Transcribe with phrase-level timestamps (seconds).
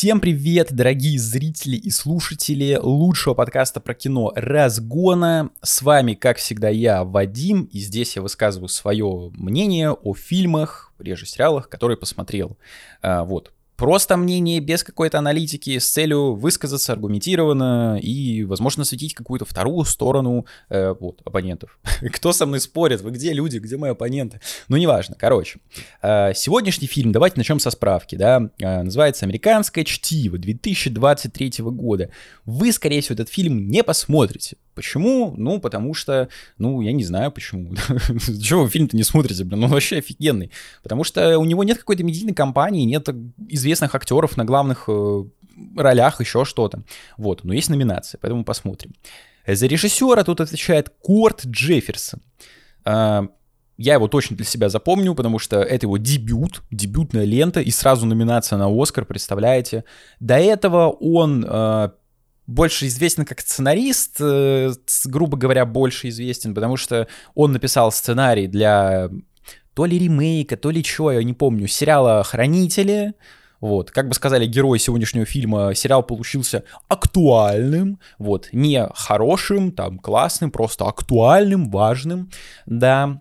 [0.00, 5.50] Всем привет, дорогие зрители и слушатели лучшего подкаста про кино «Разгона».
[5.60, 11.26] С вами, как всегда, я, Вадим, и здесь я высказываю свое мнение о фильмах, реже
[11.26, 12.56] сериалах, которые посмотрел.
[13.02, 19.44] А, вот, Просто мнение без какой-то аналитики с целью высказаться аргументированно и, возможно, светить какую-то
[19.44, 21.78] вторую сторону э, вот, оппонентов.
[22.12, 23.02] Кто со мной спорит?
[23.02, 23.58] Вы где люди?
[23.58, 24.40] Где мои оппоненты?
[24.66, 25.14] Ну, неважно.
[25.16, 25.60] Короче,
[26.02, 32.10] э, сегодняшний фильм, давайте начнем со справки, да, э, называется «Американское чтиво» 2023 года.
[32.46, 34.56] Вы, скорее всего, этот фильм не посмотрите.
[34.78, 35.34] Почему?
[35.36, 37.74] Ну, потому что, ну, я не знаю почему.
[38.40, 40.52] Чего вы фильм-то не смотрите, блин, он вообще офигенный.
[40.84, 43.08] Потому что у него нет какой-то медийной кампании, нет
[43.48, 45.24] известных актеров на главных э,
[45.76, 46.84] ролях, еще что-то.
[47.16, 48.94] Вот, но есть номинация, поэтому посмотрим.
[49.48, 52.20] За режиссера тут отвечает Корт Джефферсон.
[52.84, 53.26] А,
[53.76, 58.06] я его точно для себя запомню, потому что это его дебют, дебютная лента, и сразу
[58.06, 59.82] номинация на Оскар, представляете.
[60.20, 61.90] До этого он э,
[62.48, 64.72] больше известен как сценарист, э,
[65.04, 69.10] грубо говоря, больше известен, потому что он написал сценарий для
[69.74, 73.12] то ли ремейка, то ли чего, я не помню, сериала «Хранители»,
[73.60, 80.50] вот, как бы сказали герои сегодняшнего фильма, сериал получился актуальным, вот, не хорошим, там, классным,
[80.50, 82.30] просто актуальным, важным,
[82.66, 83.20] да,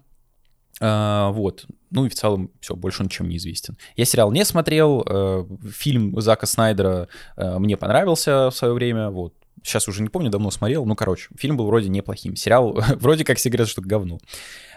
[0.79, 3.77] а, вот, ну и в целом все, больше он чем не известен.
[3.95, 9.33] Я сериал не смотрел, э, фильм Зака Снайдера э, мне понравился в свое время, вот.
[9.63, 10.85] Сейчас уже не помню, давно смотрел.
[10.85, 12.35] Ну, короче, фильм был вроде неплохим.
[12.35, 14.19] Сериал вроде как все говорят, что говно.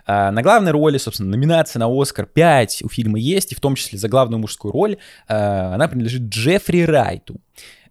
[0.07, 3.75] А, на главной роли, собственно, номинация на Оскар 5 у фильма есть, и в том
[3.75, 4.97] числе за главную мужскую роль
[5.29, 7.41] а, она принадлежит Джеффри Райту.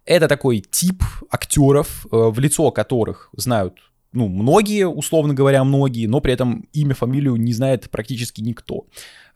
[0.04, 3.78] Это такой тип актеров, в лицо которых знают
[4.12, 8.86] ну, многие, условно говоря, многие, но при этом имя, фамилию не знает практически никто.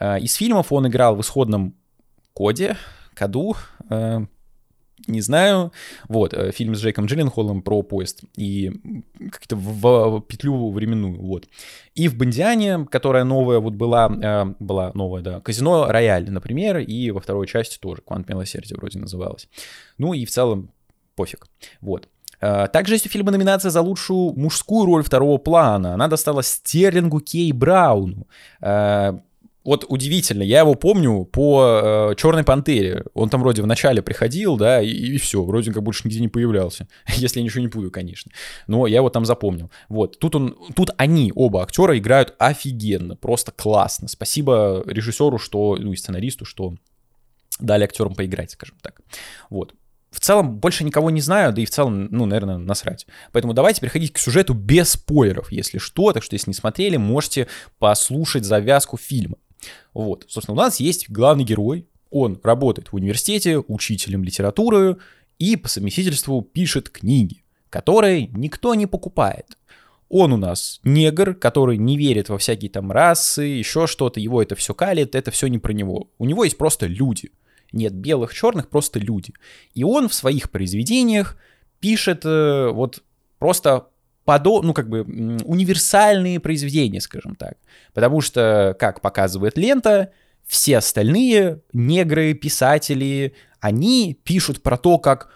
[0.00, 1.74] Э, из фильмов он играл в исходном
[2.32, 2.76] коде,
[3.14, 3.54] коду,
[3.88, 4.26] э,
[5.06, 5.72] не знаю.
[6.08, 8.72] Вот, э, фильм с Джейком Джилленхолом про поезд и
[9.30, 11.48] как-то в, в петлю временную, вот.
[11.94, 14.08] И в Бондиане, которая новая вот была,
[14.58, 19.48] была новая, да, Казино Рояль, например, и во второй части тоже Квант Милосердия вроде называлась.
[19.98, 20.70] Ну и в целом
[21.14, 21.46] пофиг,
[21.80, 22.08] вот.
[22.44, 25.94] Э, также есть у фильма номинация за лучшую мужскую роль второго плана.
[25.94, 28.26] Она досталась Стерлингу Кей Брауну.
[28.60, 29.18] Э,
[29.64, 33.04] вот удивительно, я его помню по э, Черной Пантере.
[33.14, 36.28] Он там вроде в начале приходил, да, и, и все, вроде как больше нигде не
[36.28, 36.86] появлялся.
[37.16, 38.30] Если я ничего не путаю, конечно.
[38.66, 39.70] Но я его там запомнил.
[39.88, 44.08] Вот, тут он, тут они, оба актера, играют офигенно, просто классно.
[44.08, 46.74] Спасибо режиссеру, что, ну и сценаристу, что
[47.58, 49.00] дали актерам поиграть, скажем так.
[49.48, 49.72] Вот
[50.14, 53.06] в целом больше никого не знаю, да и в целом, ну, наверное, насрать.
[53.32, 56.12] Поэтому давайте переходить к сюжету без спойлеров, если что.
[56.12, 57.48] Так что, если не смотрели, можете
[57.80, 59.36] послушать завязку фильма.
[59.92, 61.88] Вот, собственно, у нас есть главный герой.
[62.10, 64.98] Он работает в университете учителем литературы
[65.40, 69.58] и по совместительству пишет книги, которые никто не покупает.
[70.08, 74.54] Он у нас негр, который не верит во всякие там расы, еще что-то, его это
[74.54, 76.08] все калит, это все не про него.
[76.18, 77.32] У него есть просто люди—
[77.74, 79.32] нет белых, черных, просто люди.
[79.74, 81.36] И он в своих произведениях
[81.80, 83.02] пишет э, вот
[83.38, 83.88] просто
[84.24, 87.58] подо, ну, как бы универсальные произведения, скажем так.
[87.92, 90.12] Потому что, как показывает лента,
[90.46, 95.32] все остальные негры, писатели, они пишут про то, как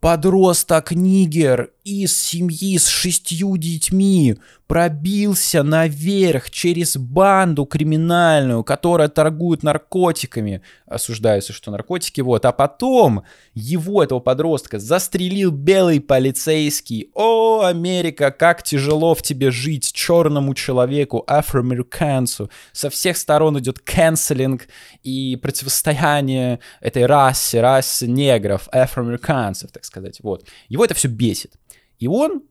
[0.00, 4.36] подросток-нигер из семьи с шестью детьми
[4.66, 10.62] пробился наверх через банду криминальную, которая торгует наркотиками.
[10.86, 12.44] Осуждается, что наркотики, вот.
[12.44, 17.10] А потом его, этого подростка, застрелил белый полицейский.
[17.14, 22.48] О, Америка, как тяжело в тебе жить черному человеку, афроамериканцу.
[22.70, 24.68] Со всех сторон идет канцелинг
[25.02, 30.20] и противостояние этой расе, расе негров, афроамериканцев, так сказать.
[30.22, 30.46] Вот.
[30.68, 31.54] Его это все бесит.
[32.00, 32.42] И он,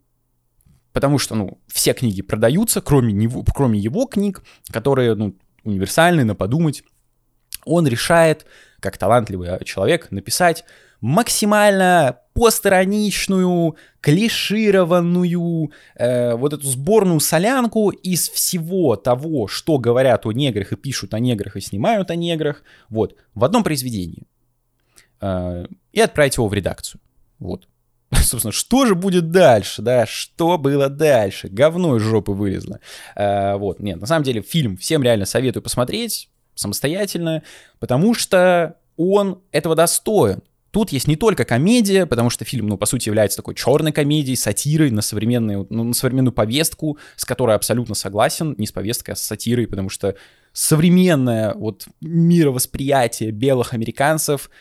[0.94, 6.36] потому что, ну, все книги продаются, кроме, него, кроме его книг, которые, ну, универсальны, на
[6.36, 6.84] подумать,
[7.66, 8.46] он решает,
[8.80, 10.64] как талантливый человек, написать
[11.02, 20.72] максимально постраничную, клишированную, э, вот эту сборную солянку из всего того, что говорят о неграх
[20.72, 24.28] и пишут о неграх и снимают о неграх, вот, в одном произведении.
[25.22, 27.02] Э, и отправить его в редакцию.
[27.40, 27.68] Вот.
[28.23, 32.79] собственно, что же будет дальше, да, что было дальше, говно из жопы вылезло.
[33.16, 37.44] А, вот, нет, на самом деле фильм всем реально советую посмотреть самостоятельно,
[37.79, 40.41] потому что он этого достоин.
[40.72, 44.35] Тут есть не только комедия, потому что фильм, ну, по сути, является такой черной комедией,
[44.35, 49.16] сатирой на современную, ну, на современную повестку, с которой абсолютно согласен, не с повесткой, а
[49.16, 50.16] с сатирой, потому что
[50.53, 54.52] современное вот мировосприятие белых американцев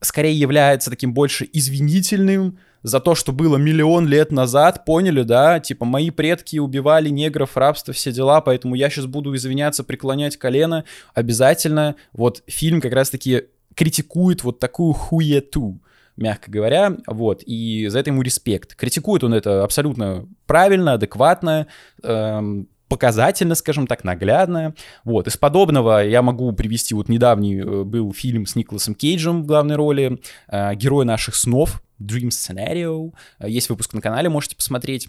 [0.00, 5.60] скорее является таким больше извинительным, за то, что было миллион лет назад, поняли, да?
[5.60, 10.84] Типа, мои предки убивали негров, рабство, все дела, поэтому я сейчас буду извиняться, преклонять колено.
[11.14, 11.96] Обязательно.
[12.12, 13.44] Вот фильм как раз-таки
[13.74, 15.80] критикует вот такую хуету
[16.16, 18.74] мягко говоря, вот, и за это ему респект.
[18.74, 21.66] Критикует он это абсолютно правильно, адекватно,
[22.02, 24.74] эм, показательно, скажем так, наглядно.
[25.02, 29.46] Вот, из подобного я могу привести, вот недавний э, был фильм с Николасом Кейджем в
[29.46, 35.08] главной роли, э, «Герой наших снов», Dream Scenario, э, есть выпуск на канале, можете посмотреть.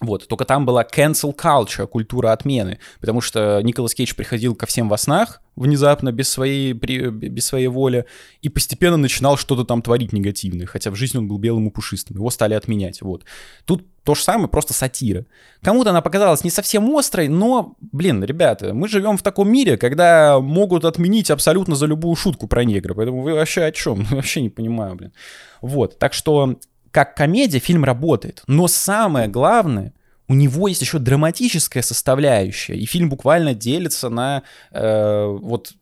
[0.00, 4.88] Вот, только там была cancel culture, культура отмены, потому что Николас Кейдж приходил ко всем
[4.88, 8.04] во снах внезапно, без своей, при, без своей воли,
[8.40, 12.16] и постепенно начинал что-то там творить негативное, хотя в жизни он был белым и пушистым,
[12.16, 13.24] его стали отменять, вот.
[13.64, 15.26] Тут то же самое, просто сатира.
[15.62, 20.38] Кому-то она показалась не совсем острой, но, блин, ребята, мы живем в таком мире, когда
[20.38, 24.04] могут отменить абсолютно за любую шутку про негра, поэтому вы вообще о чем?
[24.10, 25.12] Вообще не понимаю, блин.
[25.60, 26.56] Вот, так что
[26.90, 28.42] как комедия фильм работает.
[28.46, 29.92] Но самое главное,
[30.28, 35.72] у него есть еще драматическая составляющая, и фильм буквально делится на э, вот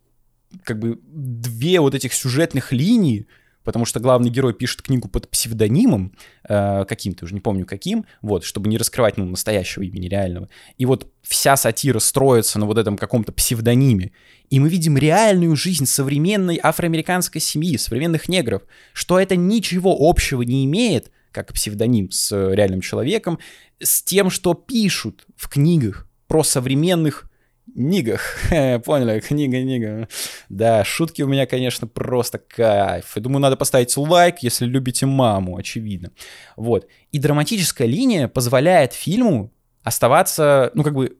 [0.62, 3.26] как бы две вот этих сюжетных линии,
[3.66, 6.12] потому что главный герой пишет книгу под псевдонимом
[6.48, 10.48] э, каким-то, уже не помню каким, вот, чтобы не раскрывать, ну, настоящего имени реального.
[10.78, 14.12] И вот вся сатира строится на вот этом каком-то псевдониме.
[14.50, 20.64] И мы видим реальную жизнь современной афроамериканской семьи, современных негров, что это ничего общего не
[20.64, 23.40] имеет, как псевдоним с реальным человеком,
[23.82, 27.25] с тем, что пишут в книгах про современных
[27.74, 28.22] Нигах.
[28.84, 30.08] Поняли, книга Нига.
[30.48, 33.12] Да, шутки у меня, конечно, просто кайф.
[33.16, 36.12] Я думаю, надо поставить лайк, если любите маму, очевидно.
[36.56, 36.86] Вот.
[37.12, 39.52] И драматическая линия позволяет фильму
[39.82, 41.18] оставаться, ну, как бы,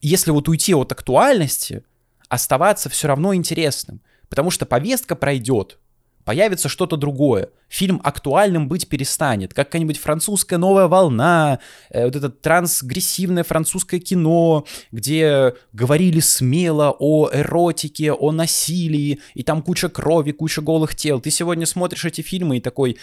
[0.00, 1.82] если вот уйти от актуальности,
[2.28, 4.00] оставаться все равно интересным.
[4.28, 5.78] Потому что повестка пройдет,
[6.30, 7.48] появится что-то другое.
[7.68, 9.52] Фильм актуальным быть перестанет.
[9.52, 11.58] Как какая-нибудь французская новая волна,
[11.90, 19.60] э, вот это трансгрессивное французское кино, где говорили смело о эротике, о насилии, и там
[19.60, 21.20] куча крови, куча голых тел.
[21.20, 22.96] Ты сегодня смотришь эти фильмы и такой...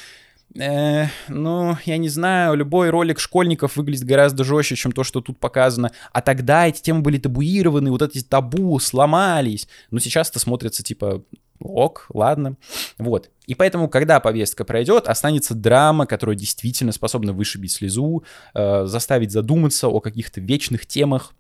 [0.57, 5.37] Э, ну, я не знаю, любой ролик школьников выглядит гораздо жестче, чем то, что тут
[5.37, 5.91] показано.
[6.13, 9.67] А тогда эти темы были табуированы, вот эти табу сломались.
[9.91, 11.23] Но сейчас это смотрится, типа,
[11.59, 12.57] ок, ладно.
[12.97, 13.29] Вот.
[13.45, 18.23] И поэтому, когда повестка пройдет, останется драма, которая действительно способна вышибить слезу,
[18.53, 21.33] э, заставить задуматься о каких-то вечных темах.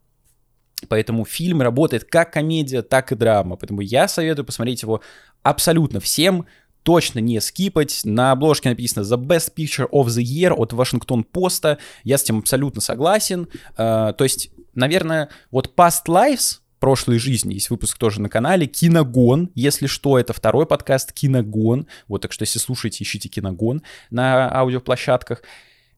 [0.89, 3.55] Поэтому фильм работает как комедия, так и драма.
[3.55, 5.01] Поэтому я советую посмотреть его
[5.41, 6.45] абсолютно всем,
[6.83, 8.01] точно не скипать.
[8.03, 11.79] На обложке написано The Best Picture of the Year от Вашингтон Поста.
[12.03, 13.49] Я с этим абсолютно согласен.
[13.77, 17.53] Э, то есть, наверное, вот Past Lives— прошлой жизни.
[17.53, 18.67] Есть выпуск тоже на канале.
[18.67, 21.87] Киногон, если что, это второй подкаст Киногон.
[22.07, 25.41] Вот, так что если слушаете, ищите Киногон на аудиоплощадках.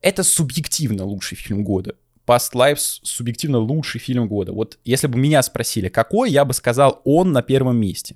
[0.01, 1.95] Это субъективно лучший фильм года.
[2.25, 4.53] Past Lives субъективно лучший фильм года.
[4.53, 8.15] Вот если бы меня спросили, какой, я бы сказал, он на первом месте.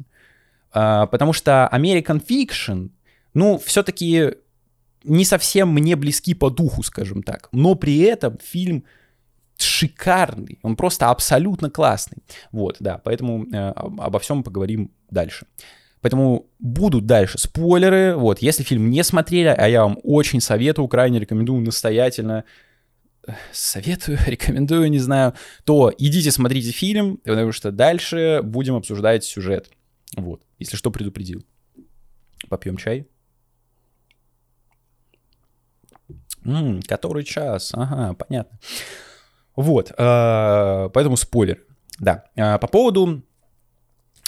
[0.71, 2.91] А, потому что American Fiction,
[3.33, 4.35] ну, все-таки
[5.03, 7.49] не совсем мне близки по духу, скажем так.
[7.51, 8.85] Но при этом фильм
[9.57, 12.23] шикарный, он просто абсолютно классный.
[12.51, 15.45] Вот, да, поэтому э, обо всем поговорим дальше.
[16.01, 18.15] Поэтому будут дальше спойлеры.
[18.15, 22.43] Вот, если фильм не смотрели, а я вам очень советую, крайне рекомендую настоятельно,
[23.51, 25.33] советую, рекомендую, не знаю,
[25.63, 29.69] то идите смотрите фильм, потому что дальше будем обсуждать сюжет.
[30.17, 31.45] Вот, если что, предупредил.
[32.49, 33.07] Попьем чай.
[36.43, 37.71] М-м, который час?
[37.73, 38.59] Ага, понятно.
[39.55, 41.59] Вот, э, поэтому спойлер.
[41.99, 43.23] Да, э, по поводу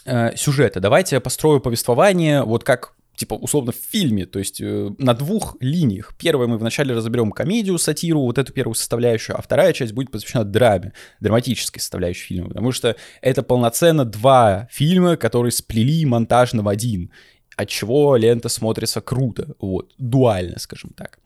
[0.05, 0.79] э, сюжета.
[0.79, 6.13] Давайте построю повествование вот как типа, условно, в фильме, то есть на двух линиях.
[6.19, 10.43] Первое мы вначале разберем комедию, сатиру, вот эту первую составляющую, а вторая часть будет посвящена
[10.43, 10.91] драме,
[11.21, 17.09] драматической составляющей фильма, потому что это полноценно два фильма, которые сплели монтажно в один
[17.55, 21.19] от чего лента смотрится круто, вот, дуально, скажем так.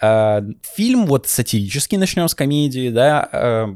[0.00, 3.66] Э, фильм вот сатирический, начнем с комедии, да, э,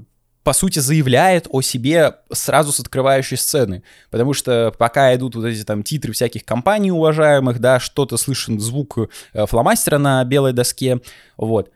[0.43, 3.83] по сути, заявляет о себе сразу с открывающей сцены.
[4.11, 8.97] Потому что пока идут вот эти там титры всяких компаний уважаемых, да, что-то слышен звук
[9.35, 11.03] э, фломастера на белой доске,
[11.37, 11.71] вот.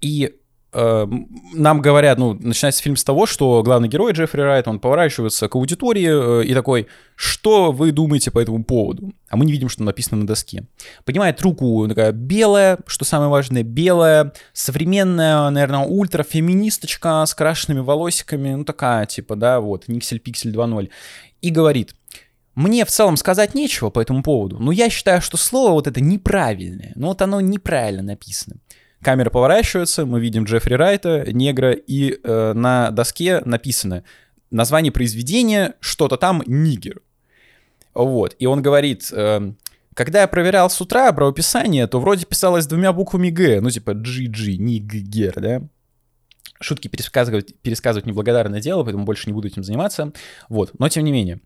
[0.00, 0.39] И
[0.72, 5.56] нам говорят, ну, начинается фильм с того, что главный герой Джеффри Райт, он поворачивается к
[5.56, 6.86] аудитории э, и такой,
[7.16, 9.12] что вы думаете по этому поводу?
[9.28, 10.66] А мы не видим, что написано на доске.
[11.04, 18.64] Поднимает руку такая белая, что самое важное, белая, современная, наверное, ультрафеминисточка с крашенными волосиками, ну
[18.64, 20.88] такая, типа, да, вот, Никсель Пиксель 2.0.
[21.42, 21.94] И говорит,
[22.54, 26.00] мне в целом сказать нечего по этому поводу, но я считаю, что слово вот это
[26.00, 26.92] неправильное.
[26.94, 28.56] Ну вот оно неправильно написано.
[29.02, 34.04] Камера поворачивается, мы видим Джеффри Райта, негра, и э, на доске написано
[34.50, 37.00] название произведения, что-то там «Нигер».
[37.94, 39.52] Вот, и он говорит, э,
[39.94, 44.56] когда я проверял с утра правописание, то вроде писалось двумя буквами «Г», ну типа «GG»,
[44.56, 45.62] не «Гер», да?
[46.60, 50.12] Шутки пересказывать, пересказывать неблагодарное дело, поэтому больше не буду этим заниматься.
[50.50, 51.40] Вот, но тем не менее.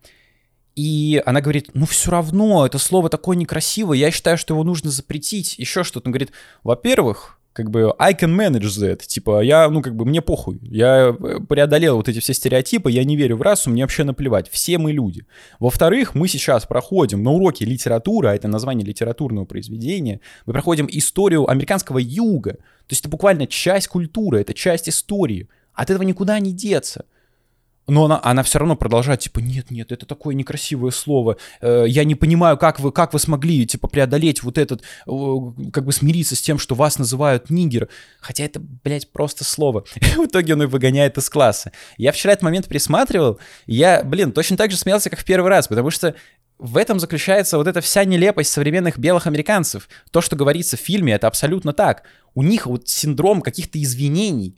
[0.75, 4.91] И она говорит, ну все равно, это слово такое некрасивое, я считаю, что его нужно
[4.91, 6.09] запретить, еще что-то.
[6.09, 6.33] Он говорит,
[6.63, 11.15] во-первых, как бы I can manage that, типа я, ну как бы мне похуй, я
[11.17, 14.77] э, преодолел вот эти все стереотипы, я не верю в расу, мне вообще наплевать, все
[14.77, 15.25] мы люди.
[15.57, 21.49] Во-вторых, мы сейчас проходим на уроке литературы, а это название литературного произведения, мы проходим историю
[21.49, 26.51] американского юга, то есть это буквально часть культуры, это часть истории, от этого никуда не
[26.51, 27.05] деться
[27.87, 32.03] но она, она все равно продолжает, типа, нет, нет, это такое некрасивое слово, э, я
[32.03, 35.11] не понимаю, как вы, как вы смогли, типа, преодолеть вот этот, э,
[35.71, 37.89] как бы смириться с тем, что вас называют нигер,
[38.19, 39.85] хотя это, блядь, просто слово.
[39.95, 41.71] И в итоге он их выгоняет из класса.
[41.97, 45.67] Я вчера этот момент присматривал, я, блин, точно так же смеялся, как в первый раз,
[45.67, 46.15] потому что
[46.57, 49.89] в этом заключается вот эта вся нелепость современных белых американцев.
[50.11, 52.03] То, что говорится в фильме, это абсолютно так.
[52.33, 54.55] У них вот синдром каких-то извинений,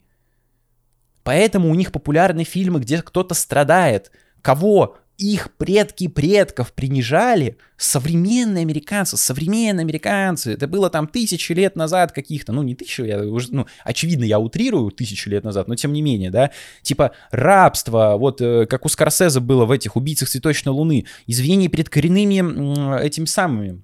[1.28, 4.10] Поэтому у них популярны фильмы, где кто-то страдает.
[4.40, 10.54] Кого их предки предков принижали современные американцы, современные американцы.
[10.54, 14.38] Это было там тысячи лет назад каких-то, ну не тысячи, я уже, ну очевидно я
[14.38, 18.88] утрирую тысячи лет назад, но тем не менее, да, типа рабство, вот э, как у
[18.88, 23.82] Скорсезе было в этих «Убийцах цветочной луны», извинения перед коренными этими самыми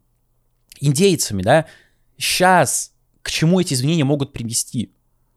[0.81, 1.67] индейцами, да,
[2.17, 4.95] сейчас к чему эти извинения могут привести?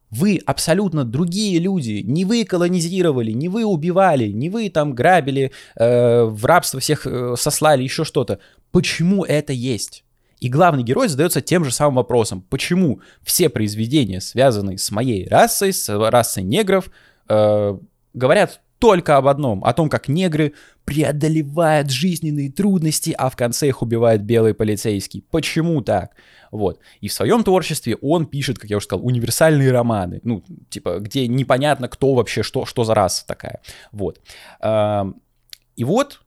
[0.10, 2.02] Вы абсолютно другие люди.
[2.06, 7.36] Не вы колонизировали, не вы убивали, не вы там грабили, э, в рабство всех э,
[7.38, 8.40] сослали, еще что-то.
[8.72, 10.06] Почему это есть?
[10.40, 12.46] И главный герой задается тем же самым вопросом.
[12.50, 16.90] Почему все произведения, связанные с моей расой, с расой негров,
[17.28, 17.78] э,
[18.14, 20.54] говорят только об одном, о том, как негры
[20.86, 25.26] преодолевают жизненные трудности, а в конце их убивает белый полицейский.
[25.32, 26.16] Почему так?
[26.52, 26.80] Вот.
[27.02, 31.28] И в своем творчестве он пишет, как я уже сказал, универсальные романы, ну, типа, где
[31.28, 33.62] непонятно, кто вообще, что, что за раса такая.
[33.92, 34.22] Вот.
[34.64, 36.22] И вот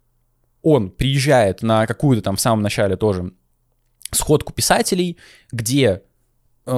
[0.62, 3.32] он приезжает на какую-то там в самом начале тоже
[4.10, 5.16] сходку писателей,
[5.52, 6.02] где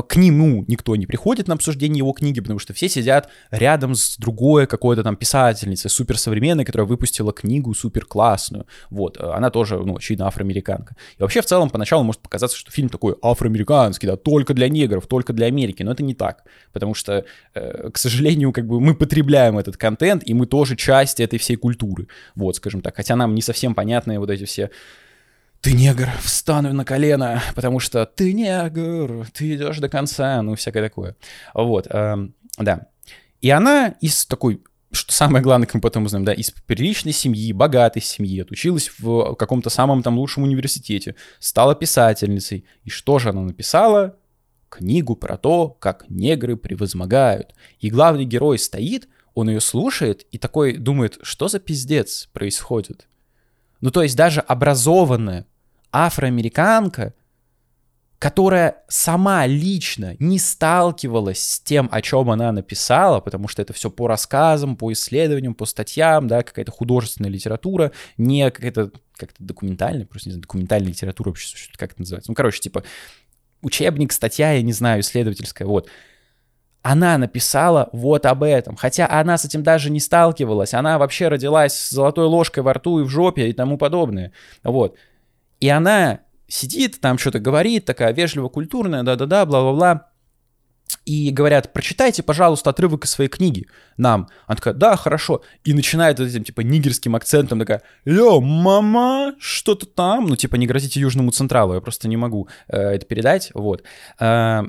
[0.00, 4.16] к нему никто не приходит на обсуждение его книги, потому что все сидят рядом с
[4.16, 8.66] другой какой-то там писательницей, суперсовременной, которая выпустила книгу супер классную.
[8.90, 10.96] Вот, э, она тоже, ну, очевидно, афроамериканка.
[11.18, 15.06] И вообще в целом поначалу может показаться, что фильм такой афроамериканский, да, только для негров,
[15.06, 18.94] только для Америки, но это не так, потому что, э, к сожалению, как бы мы
[18.94, 23.34] потребляем этот контент, и мы тоже часть этой всей культуры, вот, скажем так, хотя нам
[23.34, 24.70] не совсем понятны вот эти все
[25.62, 30.82] ты негр, встану на колено, потому что ты негр, ты идешь до конца, ну, всякое
[30.82, 31.16] такое.
[31.54, 32.16] Вот, э,
[32.58, 32.88] да.
[33.40, 37.52] И она из такой, что самое главное, как мы потом узнаем, да, из приличной семьи,
[37.52, 42.64] богатой семьи, отучилась в каком-то самом там лучшем университете, стала писательницей.
[42.82, 44.16] И что же она написала?
[44.68, 47.54] Книгу про то, как негры превозмогают.
[47.78, 53.06] И главный герой стоит, он ее слушает и такой думает, что за пиздец происходит?
[53.80, 55.46] Ну, то есть даже образованная,
[55.92, 57.14] афроамериканка,
[58.18, 63.90] которая сама лично не сталкивалась с тем, о чем она написала, потому что это все
[63.90, 70.28] по рассказам, по исследованиям, по статьям, да, какая-то художественная литература, не какая-то как-то документальная, просто
[70.28, 72.30] не знаю, документальная литература вообще существует, как это называется.
[72.30, 72.84] Ну, короче, типа
[73.60, 75.88] учебник, статья, я не знаю, исследовательская, вот.
[76.82, 81.74] Она написала вот об этом, хотя она с этим даже не сталкивалась, она вообще родилась
[81.74, 84.32] с золотой ложкой во рту и в жопе и тому подобное,
[84.62, 84.96] вот.
[85.62, 90.08] И она сидит, там что-то говорит, такая вежливо-культурная, да-да-да, бла-бла-бла.
[91.04, 94.28] И говорят, прочитайте, пожалуйста, отрывок из своей книги нам.
[94.48, 95.42] Она такая, да, хорошо.
[95.62, 100.26] И начинает вот этим, типа, нигерским акцентом такая, Йо, мама, что-то там?
[100.26, 103.84] Ну, типа, не грозите Южному Централу, я просто не могу э, это передать, вот.
[104.18, 104.64] Э,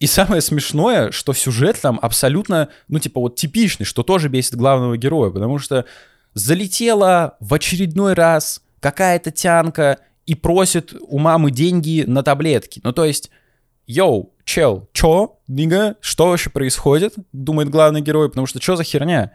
[0.00, 4.96] и самое смешное, что сюжет там абсолютно, ну, типа, вот типичный, что тоже бесит главного
[4.96, 5.84] героя, потому что
[6.34, 12.80] залетела в очередной раз какая-то тянка и просит у мамы деньги на таблетки.
[12.82, 13.30] Ну, то есть,
[13.86, 19.32] йоу, чел, чё, нига, что вообще происходит, думает главный герой, потому что что за херня?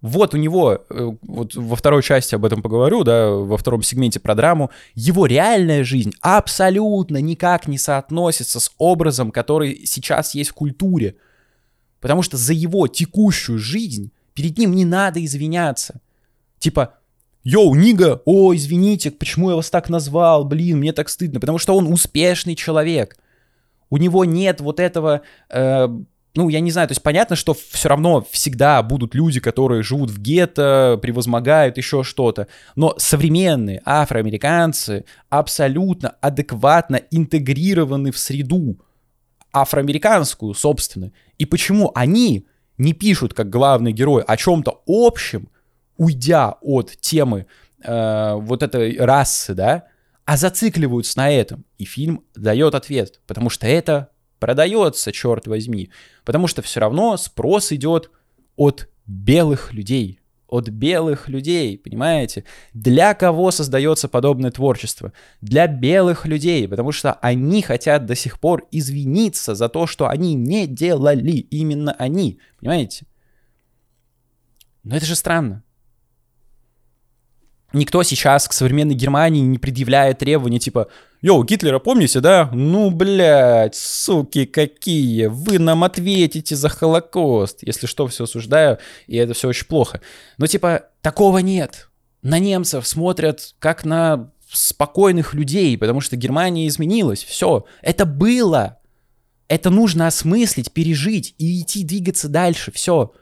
[0.00, 4.18] Вот у него, э, вот во второй части об этом поговорю, да, во втором сегменте
[4.18, 10.54] про драму, его реальная жизнь абсолютно никак не соотносится с образом, который сейчас есть в
[10.54, 11.16] культуре.
[12.00, 16.00] Потому что за его текущую жизнь перед ним не надо извиняться.
[16.58, 16.94] Типа,
[17.42, 21.74] Йоу, Нига, о, извините, почему я вас так назвал, блин, мне так стыдно, потому что
[21.74, 23.16] он успешный человек.
[23.88, 25.88] У него нет вот этого, э,
[26.34, 30.10] ну, я не знаю, то есть понятно, что все равно всегда будут люди, которые живут
[30.10, 38.78] в гетто, превозмогают еще что-то, но современные афроамериканцы абсолютно адекватно интегрированы в среду
[39.52, 41.10] афроамериканскую, собственно.
[41.38, 45.48] И почему они не пишут, как главный герой, о чем-то общем,
[46.00, 47.46] уйдя от темы
[47.84, 49.84] э, вот этой расы, да,
[50.24, 51.66] а зацикливаются на этом.
[51.76, 55.90] И фильм дает ответ, потому что это продается, черт возьми.
[56.24, 58.10] Потому что все равно спрос идет
[58.56, 60.20] от белых людей.
[60.48, 62.44] От белых людей, понимаете?
[62.72, 65.12] Для кого создается подобное творчество?
[65.42, 70.32] Для белых людей, потому что они хотят до сих пор извиниться за то, что они
[70.32, 71.32] не делали.
[71.50, 73.04] Именно они, понимаете?
[74.82, 75.62] Но это же странно
[77.72, 80.88] никто сейчас к современной Германии не предъявляет требования типа
[81.22, 82.48] «Йоу, Гитлера помните, да?
[82.52, 87.58] Ну, блядь, суки какие, вы нам ответите за Холокост».
[87.62, 90.00] Если что, все осуждаю, и это все очень плохо.
[90.38, 91.88] Но типа такого нет.
[92.22, 97.22] На немцев смотрят как на спокойных людей, потому что Германия изменилась.
[97.22, 98.78] Все, это было.
[99.48, 102.72] Это нужно осмыслить, пережить и идти двигаться дальше.
[102.72, 103.12] Все.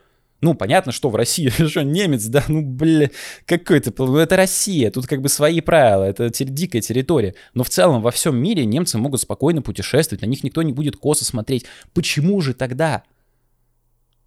[0.40, 3.10] Ну, понятно, что в России, что немец, да, ну, бля,
[3.44, 7.34] какой-то, это Россия, тут как бы свои правила, это дикая территория.
[7.54, 10.96] Но в целом во всем мире немцы могут спокойно путешествовать, на них никто не будет
[10.96, 11.66] косо смотреть.
[11.92, 13.02] Почему же тогда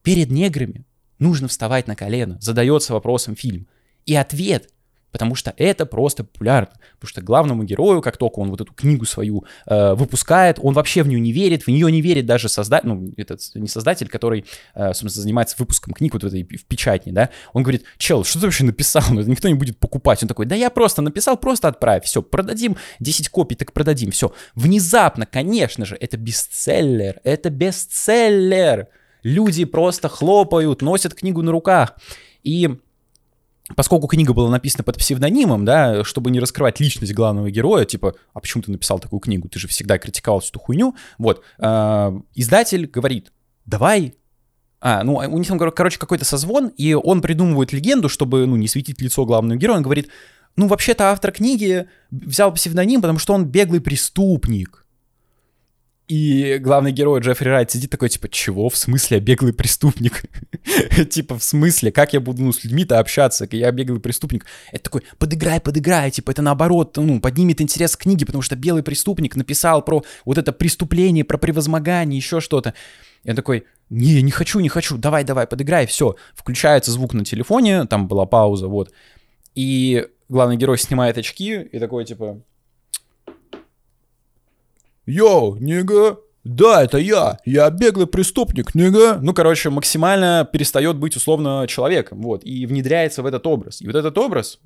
[0.04, 0.86] перед неграми
[1.20, 2.38] нужно вставать на колено?
[2.42, 3.68] Задается вопросом фильм.
[4.06, 4.70] И ответ–
[5.12, 6.72] Потому что это просто популярно.
[6.94, 11.04] Потому что главному герою, как только он вот эту книгу свою э, выпускает, он вообще
[11.04, 14.46] в нее не верит, в нее не верит даже создатель, ну, этот не создатель, который,
[14.74, 18.40] э, собственно, занимается выпуском книг вот в этой в печатне, да, он говорит, чел, что
[18.40, 19.04] ты вообще написал?
[19.12, 20.22] Ну, это никто не будет покупать.
[20.24, 24.34] Он такой, да я просто написал, просто отправь, все, продадим 10 копий, так продадим, все.
[24.56, 28.88] Внезапно, конечно же, это бестселлер, это бестселлер.
[29.24, 31.96] Люди просто хлопают, носят книгу на руках.
[32.44, 32.70] И
[33.76, 38.40] поскольку книга была написана под псевдонимом, да, чтобы не раскрывать личность главного героя, типа, а
[38.40, 42.88] почему ты написал такую книгу, ты же всегда критиковал всю эту хуйню, вот, э, издатель
[42.88, 43.32] говорит,
[43.66, 44.16] давай,
[44.80, 48.68] а, ну, у них там, короче, какой-то созвон, и он придумывает легенду, чтобы, ну, не
[48.68, 50.10] светить лицо главного героя, он говорит,
[50.56, 54.81] ну, вообще-то автор книги взял псевдоним, потому что он беглый преступник,
[56.12, 58.68] и главный герой Джеффри Райт сидит такой, типа, чего?
[58.68, 60.24] В смысле, я беглый преступник?
[61.10, 61.94] типа, в смысле?
[61.94, 63.48] Как я буду, ну, с людьми-то общаться?
[63.50, 64.46] Я беглый преступник.
[64.74, 66.12] Это такой, подыграй, подыграй.
[66.12, 70.38] Типа, это наоборот, ну, поднимет интерес к книге, потому что белый преступник написал про вот
[70.38, 72.74] это преступление, про превозмогание, еще что-то.
[73.24, 76.18] Я такой, не, не хочу, не хочу, давай, давай, подыграй, все.
[76.36, 78.92] Включается звук на телефоне, там была пауза, вот.
[79.56, 82.42] И главный герой снимает очки и такой, типа,
[85.06, 89.20] Йоу, нига, да, это я, я беглый преступник, нига.
[89.22, 93.82] Ну, короче, максимально перестает быть условно человеком, вот, и внедряется в этот образ.
[93.82, 94.60] И вот этот образ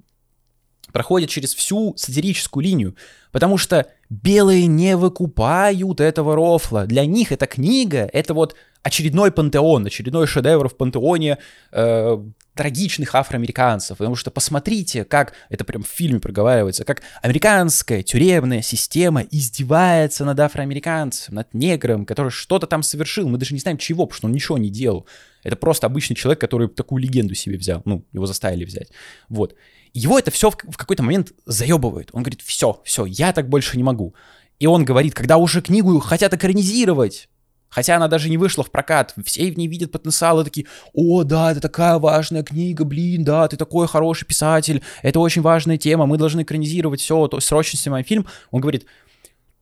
[0.94, 2.96] проходит через всю сатирическую линию,
[3.32, 6.86] потому что белые не выкупают этого рофла.
[6.86, 11.40] Для них эта книга— это вот очередной пантеон, очередной шедевр в пантеоне
[11.72, 12.18] э,
[12.56, 19.22] трагичных афроамериканцев, потому что посмотрите, как, это прям в фильме проговаривается, как американская тюремная система
[19.22, 24.18] издевается над афроамериканцем, над негром, который что-то там совершил, мы даже не знаем чего, потому
[24.18, 25.06] что он ничего не делал.
[25.44, 28.90] Это просто обычный человек, который такую легенду себе взял, ну, его заставили взять.
[29.30, 29.56] Вот.
[29.94, 32.10] Его это все в, какой-то момент заебывает.
[32.14, 34.16] Он говорит, все, все, я так больше не могу.
[34.60, 37.30] И он говорит, когда уже книгу хотят экранизировать,
[37.76, 41.26] Хотя она даже не вышла в прокат, все в ней видят потенциал и такие, о,
[41.26, 46.06] да, это такая важная книга, блин, да, ты такой хороший писатель, это очень важная тема,
[46.06, 48.28] мы должны экранизировать все, то срочно снимаем фильм.
[48.50, 48.86] Он говорит,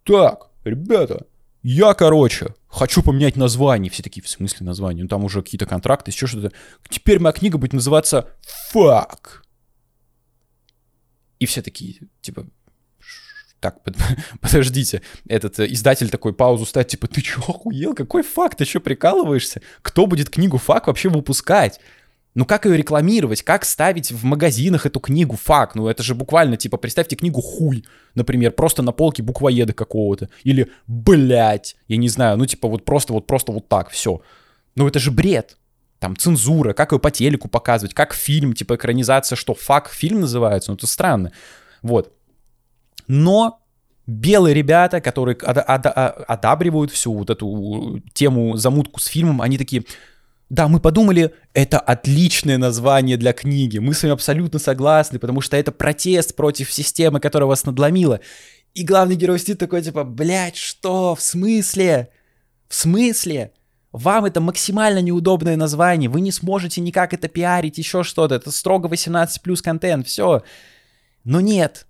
[0.03, 1.25] так, ребята,
[1.63, 3.89] я, короче, хочу поменять название.
[3.89, 5.01] Все такие, в смысле название?
[5.01, 6.51] Ну, там уже какие-то контракты, еще что-то.
[6.89, 8.29] Теперь моя книга будет называться
[8.69, 9.43] «Фак».
[11.39, 12.45] И все такие, типа,
[13.63, 13.79] так,
[14.41, 18.81] подождите, этот э, издатель такой паузу ставит, типа, ты чё, охуел, какой факт, ты чё,
[18.81, 19.61] прикалываешься?
[19.81, 21.79] Кто будет книгу фак вообще выпускать?
[22.35, 23.43] Ну как ее рекламировать?
[23.43, 25.75] Как ставить в магазинах эту книгу фак?
[25.75, 30.29] Ну это же буквально, типа, представьте книгу хуй, например, просто на полке буквоеда какого-то.
[30.43, 34.21] Или, блять, я не знаю, ну типа вот просто вот просто вот так, все.
[34.75, 35.57] Ну это же бред.
[35.99, 40.71] Там цензура, как ее по телеку показывать, как фильм, типа экранизация, что фак фильм называется,
[40.71, 41.31] ну это странно.
[41.81, 42.13] Вот.
[43.07, 43.59] Но
[44.07, 49.83] белые ребята, которые одабривают всю вот эту тему замутку с фильмом, они такие,
[50.49, 55.57] да, мы подумали, это отличное название для книги, мы с вами абсолютно согласны, потому что
[55.57, 58.19] это протест против системы, которая вас надломила.
[58.73, 62.09] И главный герой сидит такой, типа, блядь, что, в смысле?
[62.67, 63.53] В смысле?
[63.91, 68.87] Вам это максимально неудобное название, вы не сможете никак это пиарить, еще что-то, это строго
[68.87, 70.43] 18 плюс контент, все.
[71.23, 71.87] Но нет.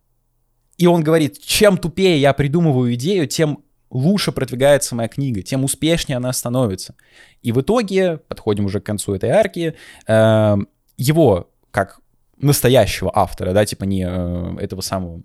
[0.78, 6.18] И он говорит, чем тупее я придумываю идею, тем лучше продвигается моя книга, тем успешнее
[6.18, 6.96] она становится.
[7.42, 9.76] И в итоге, подходим уже к концу этой арки,
[10.08, 10.58] э,
[10.98, 12.00] его, как
[12.38, 15.22] настоящего автора, да, типа не э, этого самого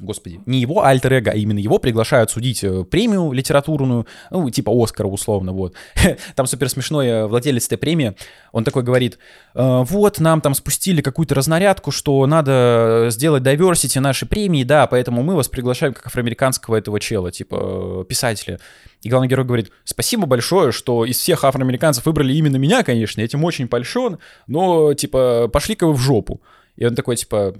[0.00, 4.70] господи, не его альтер эго, а именно его приглашают судить э, премию литературную, ну, типа
[4.70, 5.74] Оскара условно, вот.
[6.34, 8.14] Там супер смешной э, владелец этой премии,
[8.52, 9.18] он такой говорит,
[9.54, 15.22] «Э, вот, нам там спустили какую-то разнарядку, что надо сделать diversity нашей премии, да, поэтому
[15.22, 18.60] мы вас приглашаем как афроамериканского этого чела, типа писателя.
[19.02, 23.44] И главный герой говорит, спасибо большое, что из всех афроамериканцев выбрали именно меня, конечно, этим
[23.44, 26.42] очень польщен, но, типа, пошли-ка вы в жопу.
[26.76, 27.54] И он такой, типа,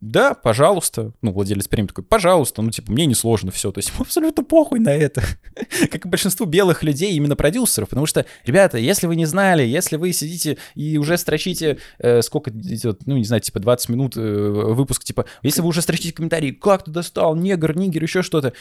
[0.00, 1.12] да, пожалуйста.
[1.20, 3.70] Ну, владелец премии такой, пожалуйста, ну, типа, мне не сложно все.
[3.70, 5.22] То есть абсолютно похуй на это.
[5.90, 7.90] как и большинству белых людей, именно продюсеров.
[7.90, 12.50] Потому что, ребята, если вы не знали, если вы сидите и уже строчите, э, сколько
[12.50, 16.52] идет, ну, не знаю, типа 20 минут э, выпуск, типа, если вы уже строчите комментарии,
[16.52, 18.54] как ты достал, негр, нигер, еще что-то,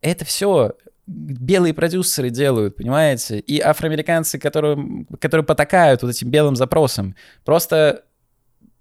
[0.00, 0.72] это все
[1.06, 3.38] белые продюсеры делают, понимаете?
[3.38, 7.14] И афроамериканцы, которые, которые потакают вот этим белым запросам.
[7.44, 8.04] Просто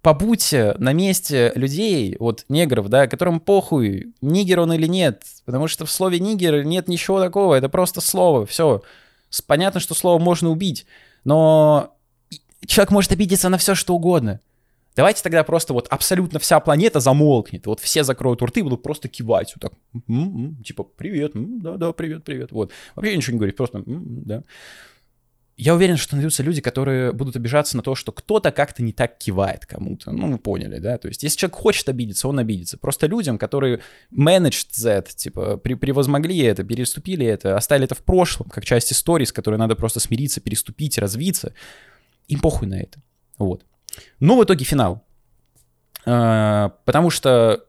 [0.02, 5.86] побудьте на месте людей, вот негров, да, которым похуй, нигер он или нет, потому что
[5.86, 8.82] в слове нигер нет ничего такого, это просто слово, все.
[9.48, 10.86] Понятно, что слово можно убить,
[11.24, 11.96] но
[12.66, 14.42] человек может обидеться на все, что угодно.
[14.94, 19.08] Давайте тогда просто вот абсолютно вся планета замолкнет, вот все закроют рты и будут просто
[19.08, 22.72] кивать, вот так, м-м-м, типа, привет, да-да, привет, привет, вот.
[22.96, 24.44] Вообще ничего не говорить, просто, м-м, да
[25.64, 29.20] я уверен, что найдутся люди, которые будут обижаться на то, что кто-то как-то не так
[29.20, 30.12] кивает кому-то.
[30.12, 30.98] Ну, вы поняли, да?
[30.98, 32.80] То есть, если человек хочет обидеться, он обидится.
[32.80, 33.80] Просто людям, которые
[34.12, 39.32] managed that, типа, превозмогли это, переступили это, оставили это в прошлом, как часть истории, с
[39.32, 41.54] которой надо просто смириться, переступить, развиться,
[42.28, 43.00] им похуй на это.
[43.38, 43.64] Вот.
[44.20, 45.06] Но в итоге финал.
[46.08, 47.64] А, потому что,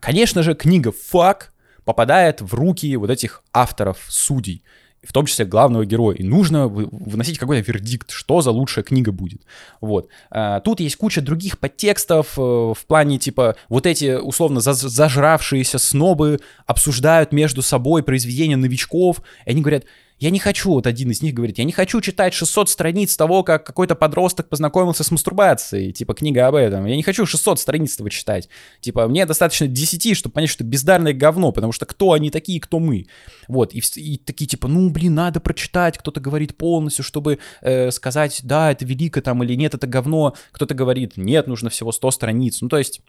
[0.00, 1.52] конечно же, книга «Фак»
[1.84, 4.64] попадает в руки вот этих авторов, судей
[5.02, 6.16] в том числе главного героя.
[6.16, 9.42] И нужно выносить какой-то вердикт, что за лучшая книга будет.
[9.80, 10.08] Вот.
[10.30, 16.40] А, тут есть куча других подтекстов э, в плане, типа, вот эти, условно, зажравшиеся снобы
[16.66, 19.84] обсуждают между собой произведения новичков, и они говорят,
[20.20, 23.42] я не хочу, вот один из них говорит, я не хочу читать 600 страниц того,
[23.42, 26.84] как какой-то подросток познакомился с мастурбацией, типа книга об этом.
[26.84, 28.50] Я не хочу 600 страниц этого читать.
[28.82, 32.80] Типа мне достаточно 10, чтобы понять, что бездарное говно, потому что кто они такие, кто
[32.80, 33.06] мы.
[33.48, 38.40] Вот, и, и такие типа, ну блин, надо прочитать, кто-то говорит полностью, чтобы э, сказать,
[38.42, 40.34] да, это велико там или нет, это говно.
[40.52, 42.60] Кто-то говорит, нет, нужно всего 100 страниц.
[42.60, 43.00] Ну то есть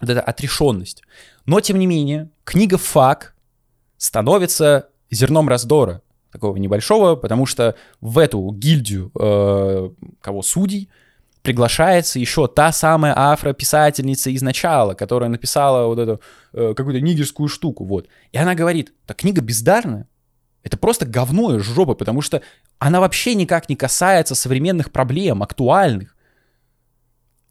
[0.00, 1.02] вот эта отрешенность.
[1.46, 3.36] Но, тем не менее, книга «Фак»
[3.98, 10.88] становится зерном раздора такого небольшого, потому что в эту гильдию э, кого судей
[11.42, 16.20] приглашается еще та самая афрописательница из начала, которая написала вот эту
[16.52, 18.08] э, какую-то нигерскую штуку, вот.
[18.30, 20.06] И она говорит, та книга бездарная,
[20.62, 22.40] это просто говно и жопа, потому что
[22.78, 26.16] она вообще никак не касается современных проблем, актуальных.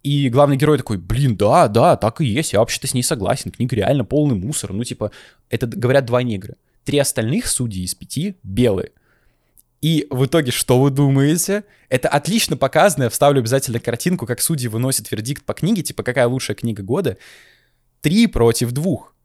[0.03, 3.51] И главный герой такой, блин, да, да, так и есть, я вообще-то с ней согласен,
[3.51, 4.73] книга реально полный мусор.
[4.73, 5.11] Ну, типа,
[5.49, 6.55] это говорят два негра.
[6.83, 8.91] Три остальных судьи из пяти белые.
[9.81, 11.63] И в итоге, что вы думаете?
[11.89, 16.27] Это отлично показано, я вставлю обязательно картинку, как судьи выносят вердикт по книге, типа, какая
[16.27, 17.17] лучшая книга года.
[18.01, 19.15] Три против двух.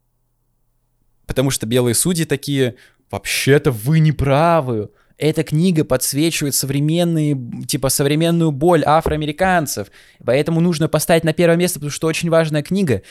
[1.27, 2.75] Потому что белые судьи такие,
[3.11, 4.89] вообще-то вы не правы.
[5.17, 9.91] Эта книга подсвечивает современные, типа, современную боль афроамериканцев.
[10.23, 13.03] Поэтому нужно поставить на первое место, потому что очень важная книга.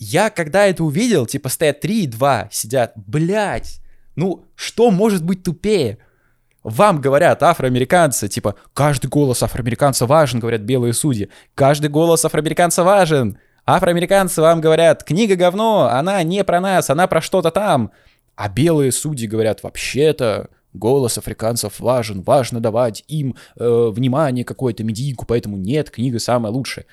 [0.00, 3.82] Я когда это увидел, типа стоят 3 и 2, сидят, блядь,
[4.16, 5.98] ну что может быть тупее?
[6.62, 11.28] Вам говорят афроамериканцы, типа, каждый голос афроамериканца важен, говорят белые судьи.
[11.54, 13.38] Каждый голос афроамериканца важен.
[13.66, 17.92] Афроамериканцы вам говорят, книга говно, она не про нас, она про что-то там.
[18.36, 25.26] А белые судьи говорят, вообще-то, голос африканцев важен, важно давать им э, внимание какое-то, медийку,
[25.26, 26.86] поэтому нет, книга самая лучшая.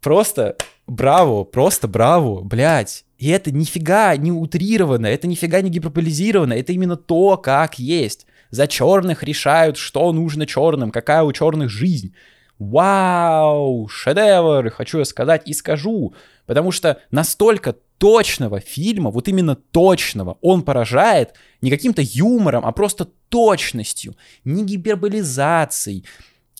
[0.00, 0.56] Просто
[0.88, 3.04] браво, просто браво, блядь.
[3.18, 8.26] И это нифига не утрировано, это нифига не гиперболизировано, это именно то, как есть.
[8.50, 12.14] За черных решают, что нужно черным, какая у черных жизнь.
[12.58, 16.14] Вау, шедевр, хочу я сказать и скажу.
[16.46, 23.06] Потому что настолько точного фильма, вот именно точного, он поражает не каким-то юмором, а просто
[23.28, 26.04] точностью, не гиперболизацией,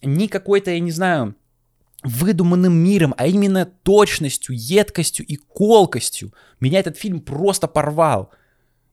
[0.03, 1.35] не какой-то, я не знаю,
[2.05, 6.33] выдуманным миром, а именно точностью, едкостью и колкостью.
[6.61, 8.31] Меня этот фильм просто порвал.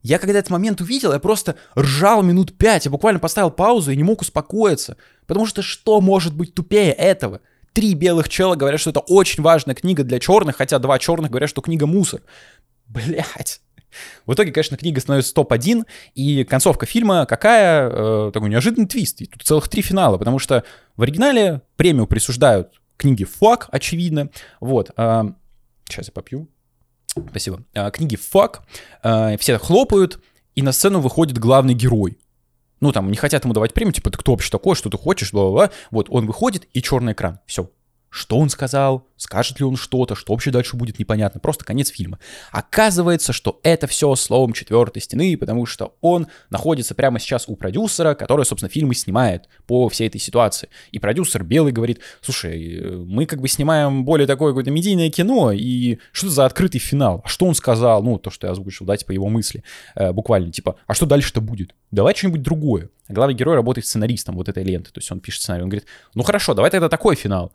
[0.02, 3.96] Я когда этот момент увидел, я просто ржал минут пять, я буквально поставил паузу и
[3.96, 4.98] не мог успокоиться.
[5.26, 7.41] Потому что что может быть тупее этого?
[7.74, 11.50] Три белых чела говорят, что это очень важная книга для черных, хотя два черных говорят,
[11.50, 12.22] что книга мусор.
[12.88, 13.62] Блять.
[14.26, 17.89] В итоге, конечно, книга становится топ-1, и концовка фильма какая?
[17.89, 19.22] Э, такой неожиданный твист.
[19.22, 20.63] И тут целых три финала, потому что
[20.96, 24.30] в оригинале премию присуждают книге «Фак», очевидно.
[24.60, 24.92] Вот.
[24.96, 26.50] Сейчас я попью.
[27.30, 27.64] Спасибо.
[27.74, 28.64] А, книги «Фак»,
[29.02, 30.20] а, все хлопают,
[30.56, 32.18] и на сцену выходит главный герой.
[32.82, 35.32] Ну, там, не хотят ему давать премию, типа, ты кто вообще такой, что ты хочешь,
[35.32, 35.72] бла-бла-бла.
[35.92, 37.40] Вот, он выходит, и черный экран.
[37.46, 37.70] Все.
[38.15, 41.41] Что он сказал, скажет ли он что-то, что вообще дальше будет непонятно.
[41.41, 42.17] Просто конец фильма.
[42.49, 48.15] Оказывается, что это все словом четвертой стены, потому что он находится прямо сейчас у продюсера,
[48.15, 50.69] который, собственно, фильмы снимает по всей этой ситуации.
[50.93, 55.97] И продюсер белый говорит, слушай, мы как бы снимаем более такое какое-то медийное кино, и
[56.13, 57.21] что за открытый финал?
[57.25, 58.01] А что он сказал?
[58.01, 59.62] Ну, то, что я озвучил, да, типа его мысли.
[59.93, 61.75] Э, буквально, типа, а что дальше-то будет?
[61.91, 62.89] Давай что-нибудь другое.
[63.10, 65.88] А главный герой работает сценаристом вот этой ленты, то есть он пишет сценарий, он говорит,
[66.13, 67.51] ну хорошо, давай тогда такой финал.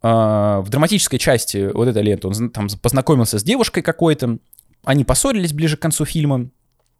[0.00, 4.38] А, в драматической части вот этой ленты он там познакомился с девушкой какой-то,
[4.84, 6.50] они поссорились ближе к концу фильма,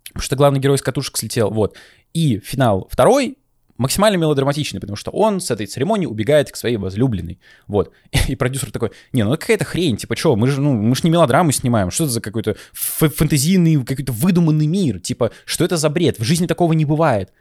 [0.09, 1.77] потому что главный герой с катушек слетел, вот.
[2.13, 3.39] И финал второй
[3.77, 7.93] максимально мелодраматичный, потому что он с этой церемонии убегает к своей возлюбленной, вот.
[8.29, 11.11] И продюсер такой, не, ну какая-то хрень, типа, что, мы же, ну, мы же не
[11.11, 16.19] мелодраму снимаем, что это за какой-то фэнтезийный, какой-то выдуманный мир, типа, что это за бред,
[16.19, 17.33] в жизни такого не бывает.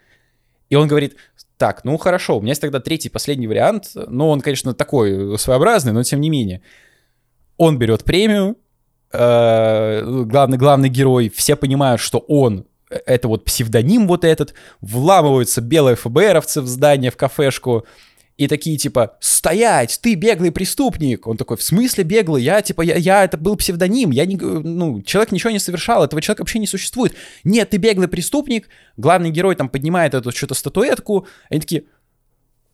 [0.69, 1.15] И он говорит,
[1.57, 5.91] так, ну хорошо, у меня есть тогда третий, последний вариант, но он, конечно, такой своеобразный,
[5.91, 6.61] но тем не менее.
[7.57, 8.57] Он берет премию,
[9.11, 15.61] э, главный, главный герой, все понимают, что он э, это вот псевдоним вот этот, вламываются
[15.61, 17.87] белые ФБРовцы в здание, в кафешку,
[18.37, 19.99] и такие типа «Стоять!
[20.01, 22.43] Ты беглый преступник!» Он такой «В смысле беглый?
[22.43, 26.21] Я типа, я, я это был псевдоним, я не, ну, человек ничего не совершал, этого
[26.21, 27.15] человека вообще не существует.
[27.43, 31.85] Нет, ты беглый преступник!» Главный герой там поднимает эту что-то статуэтку, они такие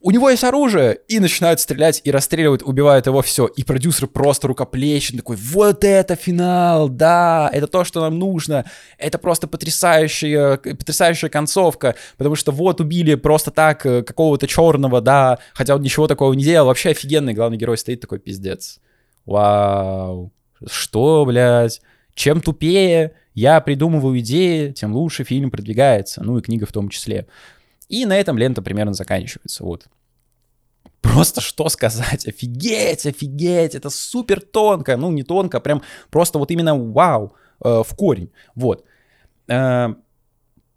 [0.06, 3.48] у него есть оружие, и начинают стрелять и расстреливают, убивают его все.
[3.48, 8.66] И продюсер просто рукоплещет, такой, вот это финал, да, это то, что нам нужно.
[8.98, 15.40] Это просто потрясающая, потрясающая концовка, потому что вот убили просто так э, какого-то черного, да,
[15.54, 16.68] хотя он ничего такого не делал.
[16.68, 18.82] Вообще офигенный главный герой стоит такой, пиздец.
[19.26, 20.34] Вау.
[20.70, 21.82] Что, блядь?
[22.14, 26.22] Чем тупее я придумываю идеи, тем лучше фильм продвигается.
[26.22, 27.26] Ну и книга в том числе.
[27.94, 29.64] И на этом лента примерно заканчивается.
[29.64, 29.86] Вот.
[31.02, 32.28] Просто что сказать?
[32.28, 34.98] Офигеть, офигеть, это супер тонко.
[34.98, 38.32] Ну, не тонко, а прям просто вот именно вау, э, в корень.
[38.56, 38.84] Вот.
[39.48, 39.94] Э,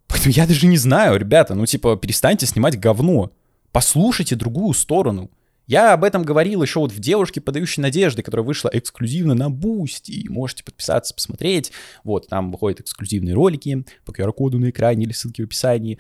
[0.09, 3.33] поэтому я даже не знаю, ребята, ну, типа, перестаньте снимать говно.
[3.73, 5.31] Послушайте другую сторону.
[5.67, 10.27] Я об этом говорил еще вот в «Девушке, подающей надежды», которая вышла эксклюзивно на Бусти.
[10.29, 11.73] Можете подписаться, посмотреть.
[12.05, 15.99] Вот, там выходят эксклюзивные ролики по QR-коду на экране или ссылки в описании.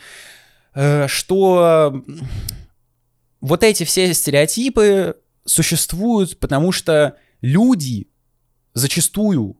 [1.06, 2.04] Что
[3.40, 8.08] вот эти все стереотипы существуют, потому что люди
[8.74, 9.56] зачастую,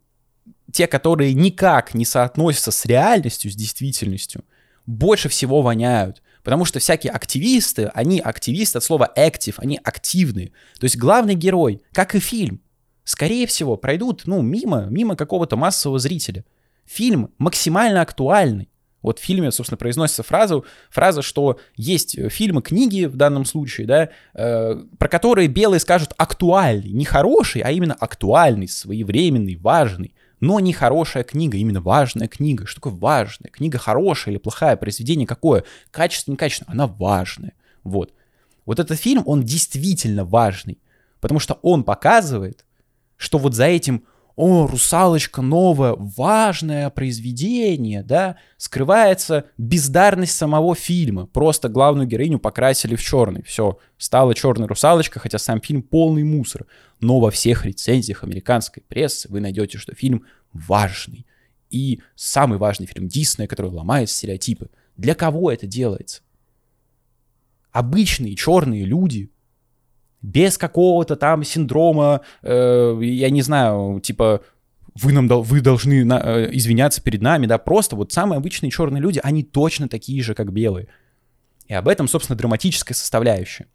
[0.72, 4.44] те, которые никак не соотносятся с реальностью, с действительностью,
[4.84, 6.22] больше всего воняют.
[6.42, 10.52] Потому что всякие активисты, они активисты от слова active, они активные.
[10.78, 12.60] То есть главный герой, как и фильм,
[13.02, 16.44] скорее всего, пройдут, ну, мимо, мимо какого-то массового зрителя.
[16.84, 18.68] Фильм максимально актуальный.
[19.06, 23.86] Вот в фильме, собственно, произносится фраза, фраза, что есть э, фильмы, книги в данном случае,
[23.86, 30.12] да, э, про которые белые скажут актуальный, не хороший, а именно актуальный, своевременный, важный.
[30.40, 32.66] Но не хорошая книга, именно важная книга.
[32.66, 33.48] Что такое важная?
[33.48, 34.76] Книга хорошая или плохая?
[34.76, 35.62] Произведение какое?
[35.92, 36.66] Качество, не качество?
[36.68, 37.52] Она важная.
[37.84, 38.12] Вот.
[38.64, 40.80] Вот этот фильм, он действительно важный.
[41.20, 42.64] Потому что он показывает,
[43.16, 44.02] что вот за этим
[44.36, 51.26] о, русалочка новое, важное произведение, да, скрывается бездарность самого фильма.
[51.26, 53.42] Просто главную героиню покрасили в черный.
[53.42, 56.66] Все, стала черная русалочка, хотя сам фильм полный мусор.
[57.00, 61.24] Но во всех рецензиях американской прессы вы найдете, что фильм важный.
[61.70, 64.68] И самый важный фильм Диснея, который ломает стереотипы.
[64.98, 66.20] Для кого это делается?
[67.72, 69.30] Обычные черные люди
[70.26, 74.42] без какого-то там синдрома, э, я не знаю, типа
[75.00, 79.00] вы нам вы должны на, э, извиняться перед нами, да, просто вот самые обычные черные
[79.00, 80.88] люди, они точно такие же, как белые.
[81.68, 83.66] И об этом, собственно, драматическая составляющая.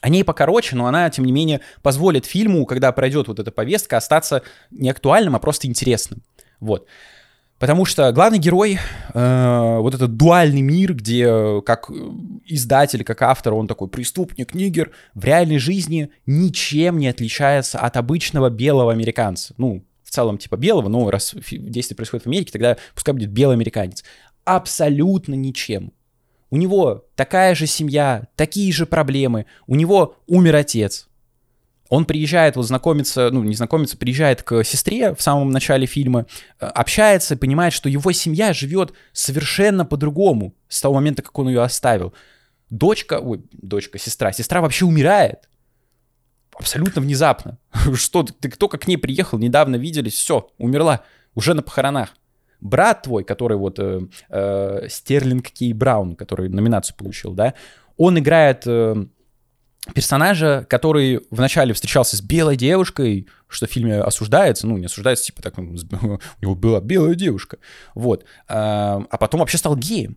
[0.00, 3.98] о ней покороче, но она, тем не менее, позволит фильму, когда пройдет вот эта повестка,
[3.98, 6.22] остаться не актуальным, а просто интересным.
[6.58, 6.88] Вот.
[7.62, 8.80] Потому что главный герой,
[9.14, 11.88] э, вот этот дуальный мир, где как
[12.44, 18.50] издатель, как автор, он такой преступник, нигер, в реальной жизни ничем не отличается от обычного
[18.50, 19.54] белого американца.
[19.58, 23.54] Ну, в целом, типа белого, но раз действие происходит в Америке, тогда пускай будет белый
[23.54, 24.02] американец.
[24.44, 25.92] Абсолютно ничем.
[26.50, 29.46] У него такая же семья, такие же проблемы.
[29.68, 31.08] У него умер отец.
[31.92, 36.24] Он приезжает, вот знакомится, ну, не знакомится, приезжает к сестре в самом начале фильма,
[36.58, 41.60] э, общается, понимает, что его семья живет совершенно по-другому с того момента, как он ее
[41.60, 42.14] оставил.
[42.70, 45.50] Дочка, ой, дочка, сестра, сестра вообще умирает.
[46.58, 47.58] Абсолютно внезапно.
[47.94, 51.02] Что, ты только к ней приехал, недавно виделись, все, умерла,
[51.34, 52.16] уже на похоронах.
[52.62, 54.00] Брат твой, который вот э,
[54.30, 57.52] э, Стерлинг Кей Браун, который номинацию получил, да,
[57.98, 58.96] он играет э,
[59.94, 65.42] персонажа, который вначале встречался с белой девушкой, что в фильме осуждается, ну, не осуждается, типа
[65.42, 67.58] так, у него была белая девушка,
[67.94, 70.16] вот, а, а потом вообще стал геем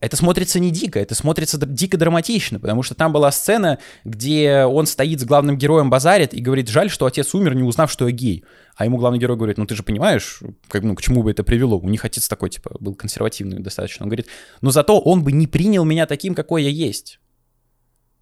[0.00, 4.86] это смотрится не дико, это смотрится дико драматично, потому что там была сцена, где он
[4.86, 8.12] стоит с главным героем, базарит и говорит, жаль, что отец умер, не узнав, что я
[8.12, 8.44] гей.
[8.76, 11.42] А ему главный герой говорит, ну ты же понимаешь, как, ну, к чему бы это
[11.42, 11.78] привело?
[11.78, 14.04] У них отец такой, типа, был консервативный достаточно.
[14.04, 14.28] Он говорит,
[14.60, 17.18] но зато он бы не принял меня таким, какой я есть.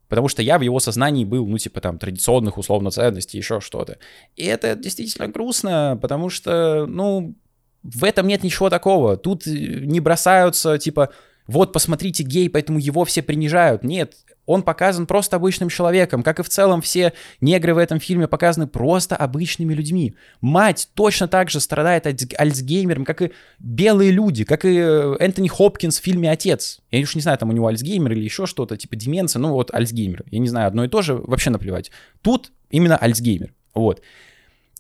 [0.09, 3.99] Потому что я в его сознании был, ну, типа, там, традиционных, условно, ценностей, еще что-то.
[4.37, 7.37] И это действительно грустно, потому что, ну,
[7.83, 9.17] в этом нет ничего такого.
[9.17, 11.11] Тут не бросаются, типа,
[11.46, 13.85] вот, посмотрите, гей, поэтому его все принижают.
[13.85, 14.14] Нет,
[14.46, 18.66] он показан просто обычным человеком, как и в целом все негры в этом фильме показаны
[18.66, 20.14] просто обычными людьми.
[20.40, 26.00] Мать точно так же страдает Альцгеймером, как и белые люди, как и э, Энтони Хопкинс
[26.00, 26.80] в фильме «Отец».
[26.90, 29.74] Я уж не знаю, там у него Альцгеймер или еще что-то, типа деменция, ну вот
[29.74, 30.24] Альцгеймер.
[30.30, 31.90] Я не знаю, одно и то же, вообще наплевать.
[32.22, 34.02] Тут именно Альцгеймер, вот.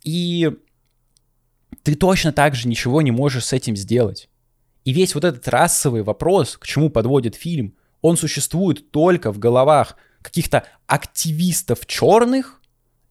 [0.02, 0.52] И
[1.82, 4.28] ты точно так же ничего не можешь с этим сделать.
[4.86, 9.96] И весь вот этот расовый вопрос, к чему подводит фильм, он существует только в головах
[10.22, 12.60] каких-то активистов черных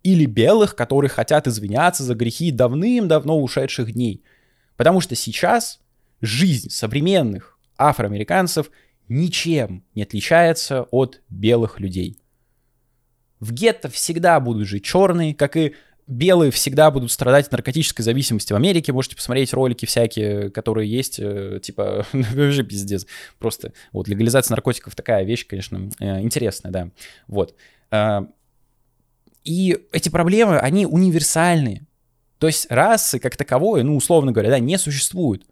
[0.01, 4.23] или белых, которые хотят извиняться за грехи давным-давно ушедших дней.
[4.77, 5.81] Потому что сейчас
[6.21, 8.71] жизнь современных афроамериканцев
[9.09, 12.21] ничем не отличается от белых людей.
[13.41, 15.75] В гетто всегда будут жить черные, как и
[16.07, 18.93] белые всегда будут страдать от наркотической зависимости в Америке.
[18.93, 23.05] Можете посмотреть ролики всякие, которые есть, э, типа, вообще пиздец.
[23.39, 26.89] Просто вот легализация наркотиков такая вещь, конечно, э, интересная, да.
[27.27, 27.55] Вот.
[27.91, 28.27] А,
[29.43, 31.85] и эти проблемы, они универсальные.
[32.39, 35.45] То есть расы как таковой, ну, условно говоря, да, не существует.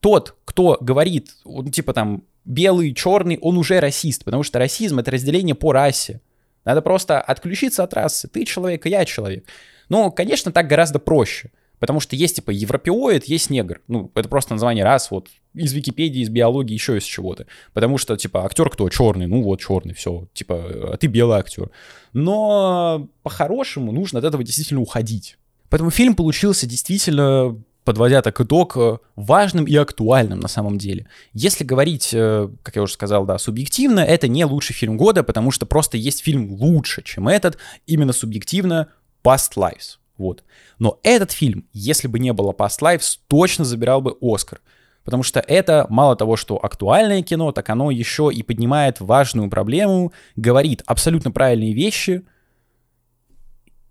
[0.00, 5.10] Тот, кто говорит, он, типа там, белый, черный, он уже расист, потому что расизм— это
[5.10, 6.20] разделение по расе.
[6.66, 8.28] Надо просто отключиться от расы.
[8.28, 9.46] Ты человек, а я человек.
[9.88, 11.50] Ну, конечно, так гораздо проще.
[11.78, 13.82] Потому что есть, типа, европеоид, есть негр.
[13.86, 17.46] Ну, это просто название рас, вот, из Википедии, из биологии, еще из чего-то.
[17.72, 18.88] Потому что, типа, актер кто?
[18.88, 19.26] Черный.
[19.26, 20.26] Ну, вот, черный, все.
[20.32, 21.70] Типа, а ты белый актер.
[22.12, 25.38] Но по-хорошему нужно от этого действительно уходить.
[25.68, 31.06] Поэтому фильм получился действительно подводя так итог, э, важным и актуальным на самом деле.
[31.32, 35.52] Если говорить, э, как я уже сказал, да, субъективно, это не лучший фильм года, потому
[35.52, 38.88] что просто есть фильм лучше, чем этот, именно субъективно
[39.22, 39.98] Past Lives.
[40.18, 40.42] Вот.
[40.80, 44.60] Но этот фильм, если бы не было Past Lives, точно забирал бы Оскар.
[45.04, 50.12] Потому что это мало того, что актуальное кино, так оно еще и поднимает важную проблему,
[50.34, 52.24] говорит абсолютно правильные вещи—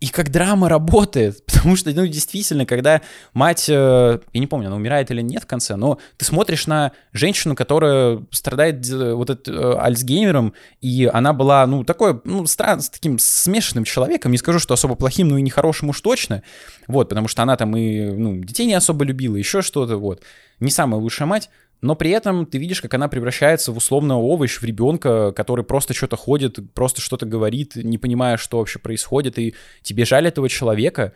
[0.05, 3.01] и как драма работает, потому что, ну, действительно, когда
[3.33, 6.91] мать, э, я не помню, она умирает или нет в конце, но ты смотришь на
[7.11, 12.89] женщину, которая страдает вот этим э, Альцгеймером, и она была, ну, такой, ну, стран, с
[12.89, 16.43] таким смешанным человеком, не скажу, что особо плохим, но и нехорошим уж точно,
[16.87, 20.21] вот, потому что она там и, ну, детей не особо любила, еще что-то, вот,
[20.59, 21.49] не самая лучшая мать,
[21.81, 25.93] но при этом ты видишь, как она превращается в условного овощ, в ребенка, который просто
[25.93, 31.13] что-то ходит, просто что-то говорит, не понимая, что вообще происходит, и тебе жаль этого человека.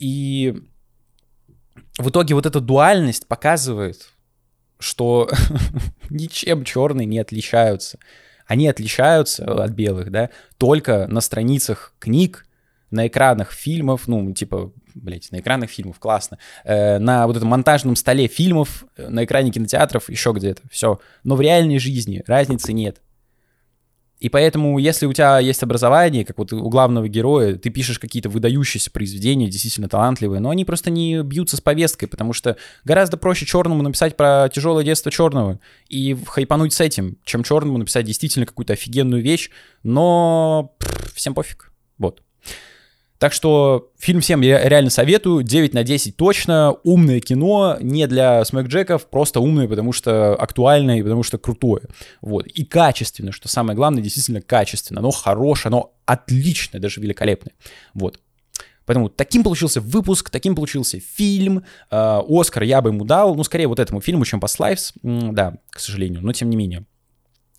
[0.00, 0.62] И
[1.98, 4.10] в итоге вот эта дуальность показывает,
[4.78, 5.28] что
[6.10, 7.98] ничем черные не отличаются.
[8.46, 12.46] Они отличаются от белых, да, только на страницах книг,
[12.90, 14.72] на экранах фильмов, ну, типа,
[15.02, 19.50] блядь, на экранах фильмов, классно, э, на вот этом монтажном столе фильмов, э, на экране
[19.50, 21.00] кинотеатров, еще где-то, все.
[21.24, 23.00] Но в реальной жизни разницы нет.
[24.20, 28.28] И поэтому, если у тебя есть образование, как вот у главного героя, ты пишешь какие-то
[28.28, 33.46] выдающиеся произведения, действительно талантливые, но они просто не бьются с повесткой, потому что гораздо проще
[33.46, 38.72] черному написать про тяжелое детство черного и хайпануть с этим, чем черному написать действительно какую-то
[38.72, 39.50] офигенную вещь,
[39.84, 41.72] но пфф, всем пофиг.
[41.96, 42.22] Вот.
[43.18, 48.44] Так что фильм всем я реально советую, 9 на 10 точно, умное кино, не для
[48.44, 51.82] смэкджеков, просто умное, потому что актуальное и потому что крутое.
[52.20, 52.46] Вот.
[52.46, 55.00] И качественно, что самое главное, действительно качественно.
[55.00, 57.54] Оно хорошее, оно отличное, даже великолепное.
[57.92, 58.20] Вот.
[58.86, 61.64] Поэтому таким получился выпуск, таким получился фильм.
[61.90, 64.92] Э, Оскар я бы ему дал, ну, скорее вот этому фильму, чем Past Lives.
[65.32, 66.86] Да, к сожалению, но тем не менее.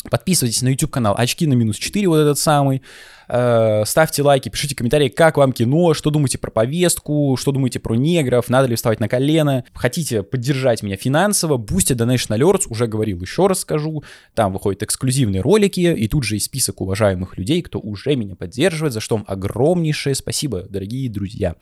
[0.09, 2.81] Подписывайтесь на YouTube канал Очки на минус 4, вот этот самый.
[3.27, 7.95] Э, ставьте лайки, пишите комментарии, как вам кино, что думаете про повестку, что думаете про
[7.95, 9.65] негров, надо ли вставать на колено.
[9.73, 14.03] Хотите поддержать меня финансово, Boosted Donation Alerts, уже говорил, еще раз скажу.
[14.35, 18.93] Там выходят эксклюзивные ролики, и тут же есть список уважаемых людей, кто уже меня поддерживает,
[18.93, 21.55] за что вам огромнейшее спасибо, дорогие друзья.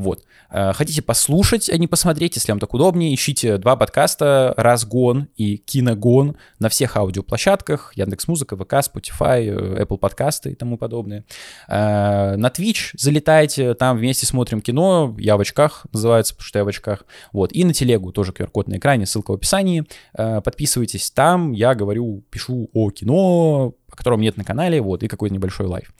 [0.00, 0.24] Вот.
[0.50, 5.58] Э, хотите послушать, а не посмотреть, если вам так удобнее, ищите два подкаста «Разгон» и
[5.58, 11.24] «Киногон» на всех аудиоплощадках, Яндекс.Музыка, ВК, Spotify, э, Apple подкасты и тому подобное.
[11.68, 16.64] Э, на Twitch залетайте, там вместе смотрим кино, я в очках, называется, потому что я
[16.64, 17.04] в очках.
[17.32, 19.84] Вот, и на телегу тоже QR-код на экране, ссылка в описании.
[20.14, 25.34] Подписывайтесь, там я говорю, пишу о кино, о котором нет на канале, вот, и какой-то
[25.34, 25.92] небольшой лайв.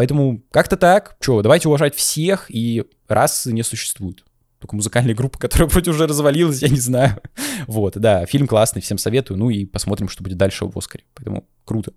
[0.00, 1.14] Поэтому как-то так.
[1.20, 4.24] Что, давайте уважать всех, и раз не существует.
[4.58, 7.20] Только музыкальная группа, которая вроде уже развалилась, я не знаю.
[7.66, 9.36] Вот, да, фильм классный, всем советую.
[9.36, 11.04] Ну и посмотрим, что будет дальше в Оскаре.
[11.12, 11.92] Поэтому круто.